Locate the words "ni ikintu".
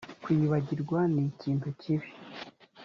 1.13-1.67